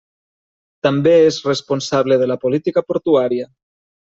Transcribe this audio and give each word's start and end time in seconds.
També 0.87 1.13
és 1.25 1.37
responsable 1.49 2.19
de 2.23 2.29
la 2.33 2.39
política 2.47 2.85
portuària. 2.89 3.49